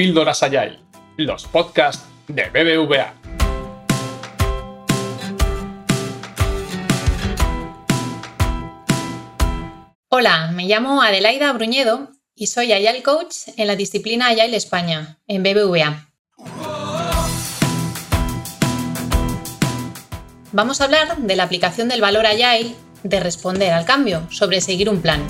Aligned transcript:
Píldoras 0.00 0.42
Agile, 0.42 0.78
los 1.18 1.46
podcasts 1.46 2.06
de 2.26 2.48
BBVA. 2.48 3.12
Hola, 10.08 10.52
me 10.54 10.64
llamo 10.64 11.02
Adelaida 11.02 11.52
Bruñedo 11.52 12.12
y 12.34 12.46
soy 12.46 12.72
Agile 12.72 13.02
Coach 13.02 13.48
en 13.58 13.66
la 13.66 13.76
disciplina 13.76 14.28
Agile 14.28 14.56
España, 14.56 15.18
en 15.26 15.42
BBVA. 15.42 16.08
Vamos 20.52 20.80
a 20.80 20.84
hablar 20.84 21.18
de 21.18 21.36
la 21.36 21.42
aplicación 21.42 21.90
del 21.90 22.00
valor 22.00 22.24
Agile 22.24 22.74
de 23.02 23.20
responder 23.20 23.74
al 23.74 23.84
cambio 23.84 24.26
sobre 24.30 24.62
seguir 24.62 24.88
un 24.88 25.02
plan. 25.02 25.20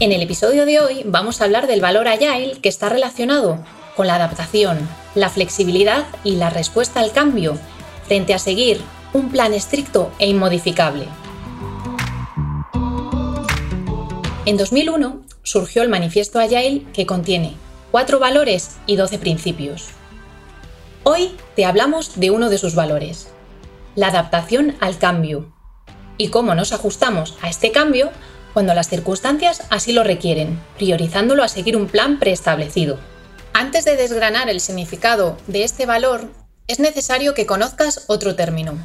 En 0.00 0.12
el 0.12 0.22
episodio 0.22 0.64
de 0.64 0.78
hoy 0.78 1.02
vamos 1.04 1.40
a 1.40 1.44
hablar 1.44 1.66
del 1.66 1.80
valor 1.80 2.06
Agile 2.06 2.60
que 2.62 2.68
está 2.68 2.88
relacionado 2.88 3.58
con 3.96 4.06
la 4.06 4.14
adaptación, 4.14 4.78
la 5.16 5.28
flexibilidad 5.28 6.06
y 6.22 6.36
la 6.36 6.50
respuesta 6.50 7.00
al 7.00 7.10
cambio 7.10 7.58
frente 8.06 8.32
a 8.32 8.38
seguir 8.38 8.80
un 9.12 9.32
plan 9.32 9.52
estricto 9.54 10.12
e 10.20 10.28
inmodificable. 10.28 11.08
En 14.46 14.56
2001 14.56 15.20
surgió 15.42 15.82
el 15.82 15.88
Manifiesto 15.88 16.38
Agile 16.38 16.84
que 16.92 17.04
contiene 17.04 17.56
cuatro 17.90 18.20
valores 18.20 18.76
y 18.86 18.94
12 18.94 19.18
principios. 19.18 19.88
Hoy 21.02 21.32
te 21.56 21.64
hablamos 21.64 22.20
de 22.20 22.30
uno 22.30 22.50
de 22.50 22.58
sus 22.58 22.76
valores, 22.76 23.30
la 23.96 24.08
adaptación 24.08 24.76
al 24.78 24.96
cambio, 24.96 25.52
y 26.18 26.28
cómo 26.28 26.54
nos 26.54 26.72
ajustamos 26.72 27.36
a 27.42 27.48
este 27.48 27.72
cambio 27.72 28.10
cuando 28.58 28.74
las 28.74 28.88
circunstancias 28.88 29.62
así 29.70 29.92
lo 29.92 30.02
requieren, 30.02 30.60
priorizándolo 30.78 31.44
a 31.44 31.48
seguir 31.48 31.76
un 31.76 31.86
plan 31.86 32.18
preestablecido. 32.18 32.98
Antes 33.52 33.84
de 33.84 33.94
desgranar 33.94 34.50
el 34.50 34.58
significado 34.58 35.36
de 35.46 35.62
este 35.62 35.86
valor, 35.86 36.28
es 36.66 36.80
necesario 36.80 37.34
que 37.34 37.46
conozcas 37.46 38.06
otro 38.08 38.34
término, 38.34 38.76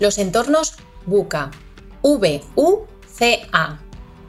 los 0.00 0.18
entornos 0.18 0.74
VUCA. 1.06 1.52
V-U-C-A. 2.02 3.78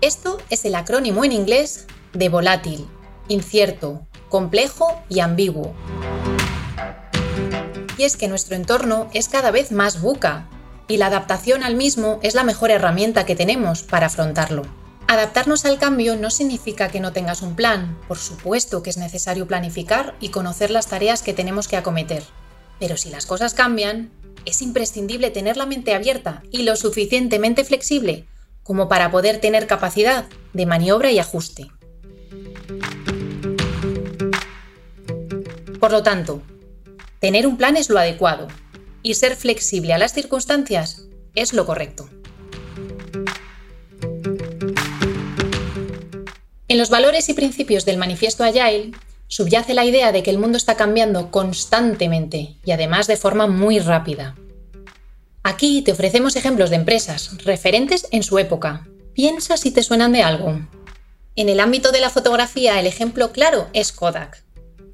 Esto 0.02 0.38
es 0.52 0.64
el 0.64 0.76
acrónimo 0.76 1.26
en 1.26 1.32
inglés 1.32 1.88
de 2.14 2.30
volátil, 2.30 2.86
incierto, 3.30 4.06
complejo 4.30 5.02
y 5.10 5.22
ambiguo. 5.22 5.74
Y 7.98 8.04
es 8.04 8.16
que 8.16 8.28
nuestro 8.28 8.56
entorno 8.56 9.10
es 9.16 9.28
cada 9.28 9.50
vez 9.50 9.72
más 9.72 10.02
VUCA, 10.02 10.48
y 10.88 10.98
la 10.98 11.08
adaptación 11.08 11.64
al 11.64 11.74
mismo 11.74 12.20
es 12.22 12.36
la 12.36 12.44
mejor 12.44 12.70
herramienta 12.70 13.26
que 13.26 13.36
tenemos 13.36 13.82
para 13.82 14.06
afrontarlo. 14.06 14.83
Adaptarnos 15.08 15.66
al 15.66 15.78
cambio 15.78 16.16
no 16.16 16.30
significa 16.30 16.90
que 16.90 17.00
no 17.00 17.14
tengas 17.14 17.42
un 17.42 17.56
plan, 17.56 18.00
por 18.08 18.18
supuesto 18.18 18.82
que 18.82 18.90
es 18.90 18.98
necesario 18.98 19.48
planificar 19.48 20.16
y 20.20 20.30
conocer 20.30 20.72
las 20.72 20.88
tareas 20.88 21.22
que 21.22 21.34
tenemos 21.34 21.68
que 21.68 21.78
acometer. 21.78 22.24
Pero 22.80 22.98
si 22.98 23.10
las 23.10 23.26
cosas 23.26 23.54
cambian, 23.54 24.12
es 24.46 24.62
imprescindible 24.62 25.30
tener 25.30 25.58
la 25.58 25.66
mente 25.66 25.94
abierta 25.94 26.44
y 26.52 26.64
lo 26.64 26.76
suficientemente 26.76 27.64
flexible 27.64 28.28
como 28.64 28.88
para 28.88 29.12
poder 29.12 29.40
tener 29.40 29.68
capacidad 29.68 30.26
de 30.54 30.66
maniobra 30.66 31.12
y 31.12 31.20
ajuste. 31.20 31.70
Por 35.80 35.92
lo 35.92 36.02
tanto, 36.02 36.42
tener 37.20 37.46
un 37.46 37.58
plan 37.58 37.76
es 37.76 37.90
lo 37.90 38.00
adecuado 38.00 38.48
y 39.02 39.16
ser 39.16 39.36
flexible 39.36 39.94
a 39.94 39.98
las 39.98 40.14
circunstancias 40.14 41.08
es 41.36 41.52
lo 41.52 41.66
correcto. 41.66 42.10
En 46.74 46.80
los 46.80 46.90
valores 46.90 47.30
y 47.30 47.36
principios 47.36 47.86
del 47.86 48.00
manifiesto 48.00 48.44
Agile 48.44 48.94
subyace 49.28 49.76
la 49.76 49.86
idea 49.86 50.12
de 50.12 50.24
que 50.24 50.32
el 50.32 50.40
mundo 50.40 50.58
está 50.58 50.76
cambiando 50.76 51.30
constantemente 51.30 52.56
y 52.66 52.72
además 52.72 53.06
de 53.06 53.16
forma 53.16 53.46
muy 53.46 53.78
rápida. 53.78 54.36
Aquí 55.44 55.84
te 55.84 55.92
ofrecemos 55.92 56.36
ejemplos 56.36 56.72
de 56.72 56.78
empresas 56.78 57.38
referentes 57.44 58.08
en 58.10 58.24
su 58.24 58.40
época. 58.40 58.88
Piensa 59.14 59.56
si 59.56 59.70
te 59.70 59.84
suenan 59.84 60.14
de 60.14 60.24
algo. 60.24 60.62
En 61.36 61.48
el 61.48 61.60
ámbito 61.60 61.92
de 61.92 62.02
la 62.02 62.10
fotografía, 62.10 62.80
el 62.80 62.88
ejemplo 62.88 63.32
claro 63.32 63.68
es 63.74 63.92
Kodak. 63.92 64.44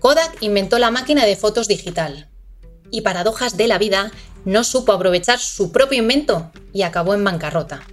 Kodak 0.01 0.35
inventó 0.41 0.79
la 0.79 0.91
máquina 0.91 1.25
de 1.25 1.37
fotos 1.37 1.69
digital. 1.69 2.27
Y 2.91 3.03
paradojas 3.03 3.55
de 3.55 3.67
la 3.67 3.77
vida, 3.77 4.11
no 4.43 4.65
supo 4.65 4.91
aprovechar 4.91 5.39
su 5.39 5.71
propio 5.71 5.99
invento 5.99 6.51
y 6.73 6.81
acabó 6.81 7.13
en 7.13 7.23
bancarrota. 7.23 7.83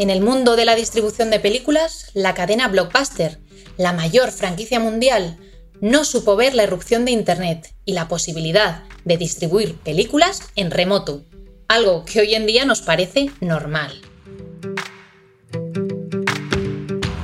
En 0.00 0.08
el 0.08 0.22
mundo 0.22 0.56
de 0.56 0.64
la 0.64 0.76
distribución 0.76 1.28
de 1.28 1.40
películas, 1.40 2.06
la 2.14 2.32
cadena 2.32 2.68
Blockbuster, 2.68 3.38
la 3.76 3.92
mayor 3.92 4.32
franquicia 4.32 4.80
mundial, 4.80 5.36
no 5.82 6.06
supo 6.06 6.36
ver 6.36 6.54
la 6.54 6.62
erupción 6.62 7.04
de 7.04 7.10
Internet 7.10 7.74
y 7.84 7.92
la 7.92 8.08
posibilidad 8.08 8.84
de 9.04 9.18
distribuir 9.18 9.74
películas 9.76 10.40
en 10.56 10.70
remoto, 10.70 11.26
algo 11.68 12.06
que 12.06 12.20
hoy 12.20 12.34
en 12.34 12.46
día 12.46 12.64
nos 12.64 12.80
parece 12.80 13.30
normal. 13.42 14.00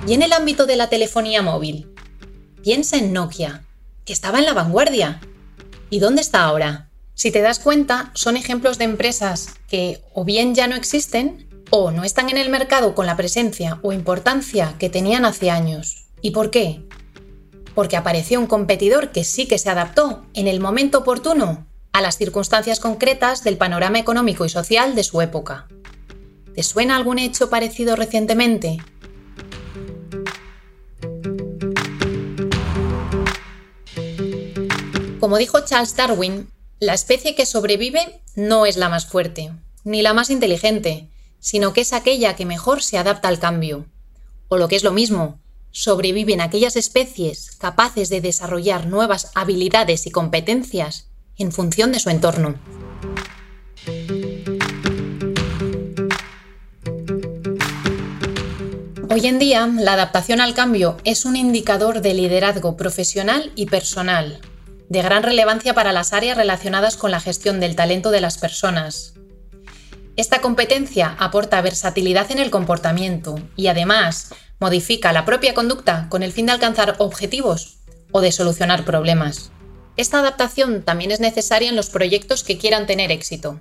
Y 0.06 0.12
en 0.12 0.20
el 0.20 0.34
ámbito 0.34 0.66
de 0.66 0.76
la 0.76 0.90
telefonía 0.90 1.40
móvil, 1.40 1.90
piensa 2.62 2.98
en 2.98 3.14
Nokia, 3.14 3.64
que 4.04 4.12
estaba 4.12 4.38
en 4.38 4.44
la 4.44 4.52
vanguardia. 4.52 5.22
¿Y 5.88 6.00
dónde 6.00 6.20
está 6.20 6.42
ahora? 6.42 6.90
Si 7.14 7.30
te 7.30 7.40
das 7.40 7.58
cuenta, 7.58 8.10
son 8.12 8.36
ejemplos 8.36 8.76
de 8.76 8.84
empresas 8.84 9.54
que 9.66 10.02
o 10.12 10.26
bien 10.26 10.54
ya 10.54 10.66
no 10.68 10.76
existen 10.76 11.46
o 11.70 11.90
no 11.90 12.04
están 12.04 12.30
en 12.30 12.38
el 12.38 12.50
mercado 12.50 12.94
con 12.94 13.06
la 13.06 13.16
presencia 13.16 13.78
o 13.82 13.92
importancia 13.92 14.74
que 14.78 14.88
tenían 14.88 15.24
hace 15.24 15.50
años. 15.50 16.06
¿Y 16.20 16.30
por 16.30 16.50
qué? 16.50 16.82
Porque 17.74 17.96
apareció 17.96 18.40
un 18.40 18.46
competidor 18.46 19.10
que 19.10 19.24
sí 19.24 19.46
que 19.46 19.58
se 19.58 19.70
adaptó 19.70 20.24
en 20.34 20.48
el 20.48 20.60
momento 20.60 20.98
oportuno 20.98 21.66
a 21.92 22.00
las 22.00 22.18
circunstancias 22.18 22.80
concretas 22.80 23.42
del 23.42 23.56
panorama 23.56 23.98
económico 23.98 24.44
y 24.44 24.48
social 24.48 24.94
de 24.94 25.04
su 25.04 25.20
época. 25.20 25.66
¿Te 26.54 26.62
suena 26.62 26.96
algún 26.96 27.18
hecho 27.18 27.50
parecido 27.50 27.96
recientemente? 27.96 28.78
Como 35.20 35.38
dijo 35.38 35.60
Charles 35.60 35.96
Darwin, 35.96 36.48
la 36.78 36.94
especie 36.94 37.34
que 37.34 37.46
sobrevive 37.46 38.20
no 38.36 38.64
es 38.64 38.76
la 38.76 38.88
más 38.88 39.06
fuerte, 39.06 39.50
ni 39.82 40.02
la 40.02 40.14
más 40.14 40.30
inteligente, 40.30 41.10
sino 41.38 41.72
que 41.72 41.82
es 41.82 41.92
aquella 41.92 42.36
que 42.36 42.46
mejor 42.46 42.82
se 42.82 42.98
adapta 42.98 43.28
al 43.28 43.38
cambio. 43.38 43.86
O 44.48 44.56
lo 44.56 44.68
que 44.68 44.76
es 44.76 44.84
lo 44.84 44.92
mismo, 44.92 45.40
sobreviven 45.70 46.40
aquellas 46.40 46.76
especies 46.76 47.50
capaces 47.58 48.08
de 48.08 48.20
desarrollar 48.20 48.86
nuevas 48.86 49.30
habilidades 49.34 50.06
y 50.06 50.10
competencias 50.10 51.10
en 51.36 51.52
función 51.52 51.92
de 51.92 52.00
su 52.00 52.08
entorno. 52.10 52.54
Hoy 59.10 59.26
en 59.26 59.38
día, 59.38 59.66
la 59.66 59.94
adaptación 59.94 60.40
al 60.40 60.54
cambio 60.54 60.98
es 61.04 61.24
un 61.24 61.36
indicador 61.36 62.02
de 62.02 62.12
liderazgo 62.12 62.76
profesional 62.76 63.50
y 63.54 63.66
personal, 63.66 64.40
de 64.88 65.02
gran 65.02 65.22
relevancia 65.22 65.74
para 65.74 65.92
las 65.92 66.12
áreas 66.12 66.36
relacionadas 66.36 66.96
con 66.96 67.10
la 67.10 67.20
gestión 67.20 67.58
del 67.60 67.76
talento 67.76 68.10
de 68.10 68.20
las 68.20 68.38
personas, 68.38 69.14
esta 70.16 70.40
competencia 70.40 71.14
aporta 71.18 71.60
versatilidad 71.60 72.30
en 72.30 72.38
el 72.38 72.50
comportamiento 72.50 73.38
y 73.54 73.66
además 73.66 74.30
modifica 74.58 75.12
la 75.12 75.26
propia 75.26 75.52
conducta 75.52 76.06
con 76.08 76.22
el 76.22 76.32
fin 76.32 76.46
de 76.46 76.52
alcanzar 76.52 76.96
objetivos 76.98 77.78
o 78.12 78.22
de 78.22 78.32
solucionar 78.32 78.84
problemas. 78.86 79.50
Esta 79.98 80.20
adaptación 80.20 80.82
también 80.82 81.10
es 81.10 81.20
necesaria 81.20 81.68
en 81.68 81.76
los 81.76 81.90
proyectos 81.90 82.44
que 82.44 82.56
quieran 82.56 82.86
tener 82.86 83.12
éxito. 83.12 83.60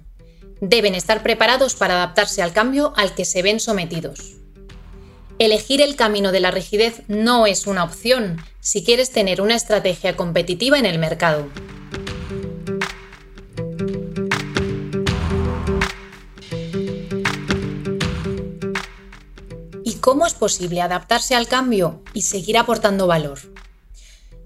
Deben 0.62 0.96
estar 0.96 1.24
preparados 1.24 1.76
para 1.76 1.96
adaptarse 1.96 2.42
al 2.42 2.54
cambio 2.54 2.94
al 2.96 3.14
que 3.14 3.26
se 3.26 3.42
ven 3.42 3.60
sometidos. 3.60 4.38
Elegir 5.40 5.82
el 5.82 5.98
camino 5.98 6.32
de 6.32 6.40
la 6.40 6.52
rigidez 6.52 7.02
no 7.10 7.46
es 7.46 7.68
una 7.68 7.84
opción 7.84 8.42
si 8.62 8.86
quieres 8.86 9.12
tener 9.12 9.42
una 9.42 9.56
estrategia 9.56 10.16
competitiva 10.16 10.80
en 10.80 10.86
el 10.86 11.00
mercado. 11.00 11.50
¿Cómo 20.06 20.28
es 20.28 20.36
posible 20.36 20.84
adaptarse 20.84 21.34
al 21.34 21.48
cambio 21.48 22.04
y 22.14 22.22
seguir 22.22 22.60
aportando 22.60 23.08
valor? 23.08 23.40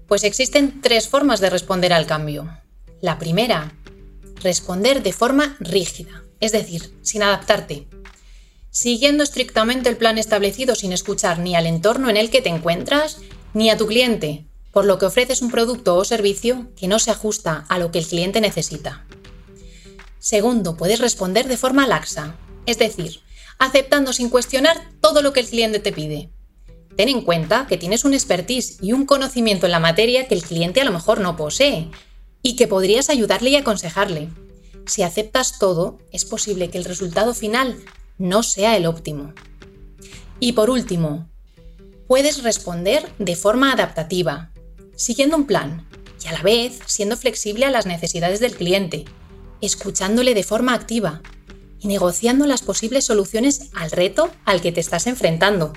Pues 0.08 0.24
existen 0.24 0.80
tres 0.80 1.06
formas 1.06 1.38
de 1.40 1.50
responder 1.50 1.92
al 1.92 2.06
cambio. 2.06 2.48
La 3.02 3.18
primera, 3.18 3.74
responder 4.36 5.02
de 5.02 5.12
forma 5.12 5.58
rígida, 5.60 6.24
es 6.40 6.52
decir, 6.52 6.96
sin 7.02 7.22
adaptarte, 7.22 7.88
siguiendo 8.70 9.22
estrictamente 9.22 9.90
el 9.90 9.98
plan 9.98 10.16
establecido 10.16 10.74
sin 10.74 10.94
escuchar 10.94 11.40
ni 11.40 11.54
al 11.54 11.66
entorno 11.66 12.08
en 12.08 12.16
el 12.16 12.30
que 12.30 12.40
te 12.40 12.48
encuentras 12.48 13.18
ni 13.52 13.68
a 13.68 13.76
tu 13.76 13.86
cliente, 13.86 14.46
por 14.72 14.86
lo 14.86 14.98
que 14.98 15.04
ofreces 15.04 15.42
un 15.42 15.50
producto 15.50 15.94
o 15.96 16.06
servicio 16.06 16.68
que 16.74 16.88
no 16.88 16.98
se 16.98 17.10
ajusta 17.10 17.66
a 17.68 17.78
lo 17.78 17.90
que 17.90 17.98
el 17.98 18.06
cliente 18.06 18.40
necesita. 18.40 19.04
Segundo, 20.20 20.78
puedes 20.78 21.00
responder 21.00 21.48
de 21.48 21.58
forma 21.58 21.86
laxa, 21.86 22.36
es 22.64 22.78
decir, 22.78 23.20
aceptando 23.60 24.12
sin 24.14 24.30
cuestionar 24.30 24.90
todo 25.00 25.22
lo 25.22 25.32
que 25.32 25.40
el 25.40 25.46
cliente 25.46 25.78
te 25.78 25.92
pide. 25.92 26.30
Ten 26.96 27.08
en 27.08 27.20
cuenta 27.20 27.66
que 27.68 27.76
tienes 27.76 28.04
un 28.04 28.14
expertise 28.14 28.78
y 28.80 28.92
un 28.92 29.06
conocimiento 29.06 29.66
en 29.66 29.72
la 29.72 29.78
materia 29.78 30.26
que 30.26 30.34
el 30.34 30.42
cliente 30.42 30.80
a 30.80 30.84
lo 30.84 30.92
mejor 30.92 31.20
no 31.20 31.36
posee 31.36 31.90
y 32.42 32.56
que 32.56 32.66
podrías 32.66 33.10
ayudarle 33.10 33.50
y 33.50 33.56
aconsejarle. 33.56 34.30
Si 34.86 35.02
aceptas 35.02 35.58
todo, 35.58 35.98
es 36.10 36.24
posible 36.24 36.70
que 36.70 36.78
el 36.78 36.86
resultado 36.86 37.34
final 37.34 37.76
no 38.16 38.42
sea 38.42 38.76
el 38.76 38.86
óptimo. 38.86 39.34
Y 40.40 40.52
por 40.52 40.70
último, 40.70 41.28
puedes 42.08 42.42
responder 42.42 43.12
de 43.18 43.36
forma 43.36 43.72
adaptativa, 43.72 44.52
siguiendo 44.96 45.36
un 45.36 45.46
plan 45.46 45.86
y 46.24 46.28
a 46.28 46.32
la 46.32 46.42
vez 46.42 46.80
siendo 46.86 47.16
flexible 47.16 47.66
a 47.66 47.70
las 47.70 47.84
necesidades 47.84 48.40
del 48.40 48.56
cliente, 48.56 49.04
escuchándole 49.60 50.32
de 50.32 50.44
forma 50.44 50.72
activa 50.72 51.20
y 51.80 51.88
negociando 51.88 52.46
las 52.46 52.62
posibles 52.62 53.04
soluciones 53.04 53.70
al 53.74 53.90
reto 53.90 54.30
al 54.44 54.60
que 54.60 54.72
te 54.72 54.80
estás 54.80 55.06
enfrentando. 55.06 55.72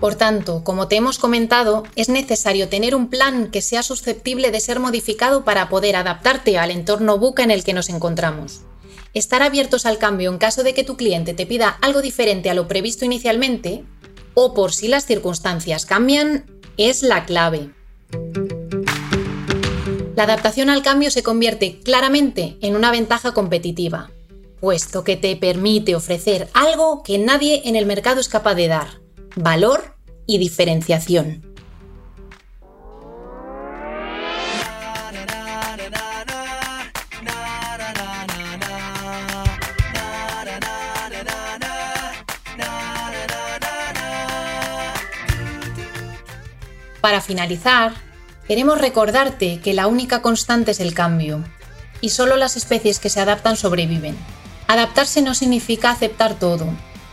Por 0.00 0.14
tanto, 0.14 0.62
como 0.62 0.88
te 0.88 0.96
hemos 0.96 1.18
comentado, 1.18 1.82
es 1.96 2.08
necesario 2.08 2.68
tener 2.68 2.94
un 2.94 3.08
plan 3.08 3.50
que 3.50 3.62
sea 3.62 3.82
susceptible 3.82 4.50
de 4.50 4.60
ser 4.60 4.78
modificado 4.78 5.44
para 5.44 5.68
poder 5.68 5.96
adaptarte 5.96 6.58
al 6.58 6.70
entorno 6.70 7.18
buca 7.18 7.42
en 7.42 7.50
el 7.50 7.64
que 7.64 7.72
nos 7.72 7.88
encontramos. 7.88 8.60
Estar 9.14 9.42
abiertos 9.42 9.86
al 9.86 9.98
cambio 9.98 10.30
en 10.30 10.38
caso 10.38 10.62
de 10.62 10.74
que 10.74 10.84
tu 10.84 10.96
cliente 10.96 11.32
te 11.32 11.46
pida 11.46 11.78
algo 11.80 12.02
diferente 12.02 12.50
a 12.50 12.54
lo 12.54 12.68
previsto 12.68 13.04
inicialmente, 13.04 13.84
o 14.34 14.52
por 14.52 14.74
si 14.74 14.88
las 14.88 15.06
circunstancias 15.06 15.86
cambian, 15.86 16.44
es 16.76 17.02
la 17.02 17.24
clave. 17.24 17.70
La 20.16 20.22
adaptación 20.22 20.70
al 20.70 20.82
cambio 20.82 21.10
se 21.10 21.22
convierte 21.22 21.78
claramente 21.80 22.56
en 22.62 22.74
una 22.74 22.90
ventaja 22.90 23.34
competitiva, 23.34 24.10
puesto 24.60 25.04
que 25.04 25.14
te 25.18 25.36
permite 25.36 25.94
ofrecer 25.94 26.48
algo 26.54 27.02
que 27.02 27.18
nadie 27.18 27.60
en 27.66 27.76
el 27.76 27.84
mercado 27.84 28.18
es 28.18 28.30
capaz 28.30 28.54
de 28.54 28.66
dar, 28.66 29.02
valor 29.34 29.94
y 30.26 30.38
diferenciación. 30.38 31.44
Para 47.02 47.20
finalizar, 47.20 48.05
queremos 48.46 48.80
recordarte 48.80 49.60
que 49.60 49.74
la 49.74 49.86
única 49.86 50.22
constante 50.22 50.70
es 50.70 50.80
el 50.80 50.94
cambio, 50.94 51.44
y 52.00 52.10
solo 52.10 52.36
las 52.36 52.56
especies 52.56 52.98
que 52.98 53.10
se 53.10 53.20
adaptan 53.20 53.56
sobreviven. 53.56 54.16
Adaptarse 54.68 55.22
no 55.22 55.34
significa 55.34 55.90
aceptar 55.90 56.38
todo, 56.38 56.66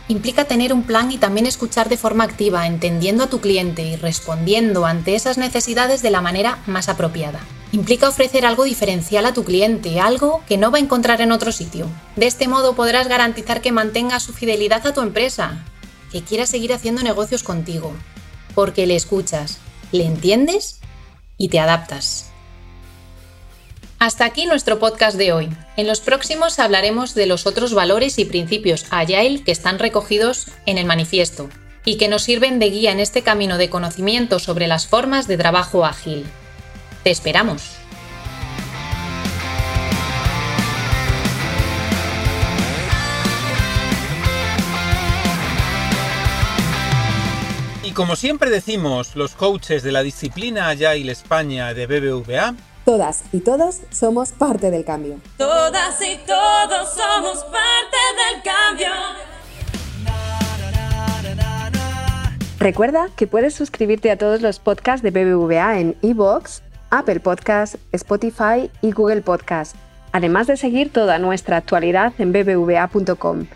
implica 0.08 0.44
tener 0.44 0.72
un 0.72 0.82
plan 0.82 1.10
y 1.10 1.18
también 1.18 1.46
escuchar 1.46 1.88
de 1.88 1.96
forma 1.96 2.24
activa, 2.24 2.66
entendiendo 2.66 3.24
a 3.24 3.28
tu 3.28 3.40
cliente 3.40 3.82
y 3.82 3.96
respondiendo 3.96 4.86
ante 4.86 5.14
esas 5.14 5.38
necesidades 5.38 6.02
de 6.02 6.10
la 6.10 6.20
manera 6.20 6.62
más 6.66 6.88
apropiada. 6.88 7.40
Implica 7.72 8.08
ofrecer 8.08 8.46
algo 8.46 8.64
diferencial 8.64 9.26
a 9.26 9.32
tu 9.32 9.44
cliente, 9.44 9.98
algo 9.98 10.42
que 10.46 10.58
no 10.58 10.70
va 10.70 10.78
a 10.78 10.80
encontrar 10.80 11.20
en 11.20 11.32
otro 11.32 11.50
sitio. 11.50 11.88
De 12.14 12.26
este 12.26 12.46
modo 12.46 12.76
podrás 12.76 13.08
garantizar 13.08 13.60
que 13.60 13.72
mantenga 13.72 14.20
su 14.20 14.32
fidelidad 14.32 14.86
a 14.86 14.94
tu 14.94 15.00
empresa, 15.00 15.64
que 16.12 16.22
quiera 16.22 16.46
seguir 16.46 16.72
haciendo 16.72 17.02
negocios 17.02 17.42
contigo, 17.42 17.92
porque 18.54 18.86
le 18.86 18.94
escuchas, 18.94 19.58
le 19.90 20.04
entiendes 20.04 20.78
y 21.36 21.48
te 21.48 21.60
adaptas. 21.60 22.30
Hasta 23.98 24.24
aquí 24.24 24.46
nuestro 24.46 24.78
podcast 24.78 25.16
de 25.16 25.32
hoy. 25.32 25.48
En 25.76 25.86
los 25.86 26.00
próximos 26.00 26.58
hablaremos 26.58 27.14
de 27.14 27.26
los 27.26 27.46
otros 27.46 27.72
valores 27.72 28.18
y 28.18 28.24
principios 28.24 28.86
Agile 28.90 29.42
que 29.42 29.52
están 29.52 29.78
recogidos 29.78 30.48
en 30.66 30.78
el 30.78 30.84
manifiesto 30.84 31.48
y 31.84 31.96
que 31.96 32.08
nos 32.08 32.22
sirven 32.22 32.58
de 32.58 32.70
guía 32.70 32.92
en 32.92 33.00
este 33.00 33.22
camino 33.22 33.56
de 33.56 33.70
conocimiento 33.70 34.38
sobre 34.38 34.66
las 34.66 34.86
formas 34.86 35.26
de 35.26 35.38
trabajo 35.38 35.84
ágil. 35.84 36.24
Te 37.02 37.10
esperamos. 37.10 37.83
Como 47.94 48.16
siempre 48.16 48.50
decimos 48.50 49.14
los 49.14 49.34
coaches 49.34 49.82
de 49.82 49.92
la 49.92 50.02
disciplina 50.02 50.68
Agile 50.68 51.12
España 51.12 51.72
de 51.74 51.86
BBVA, 51.86 52.54
Todas 52.84 53.24
y 53.32 53.40
todos 53.40 53.80
somos 53.90 54.32
parte 54.32 54.70
del 54.70 54.84
cambio. 54.84 55.18
Todas 55.38 56.02
y 56.02 56.18
todos 56.26 56.92
somos 56.92 57.42
parte 57.44 57.96
del 58.20 58.42
cambio. 58.42 58.88
Recuerda 62.58 63.08
que 63.16 63.26
puedes 63.26 63.54
suscribirte 63.54 64.10
a 64.10 64.18
todos 64.18 64.42
los 64.42 64.58
podcasts 64.58 65.02
de 65.02 65.10
BBVA 65.10 65.78
en 65.78 65.96
iVoox, 66.02 66.60
Apple 66.90 67.20
Podcasts, 67.20 67.78
Spotify 67.92 68.70
y 68.82 68.92
Google 68.92 69.22
Podcasts, 69.22 69.78
además 70.12 70.46
de 70.46 70.58
seguir 70.58 70.92
toda 70.92 71.18
nuestra 71.18 71.56
actualidad 71.56 72.12
en 72.18 72.32
bbva.com. 72.32 73.46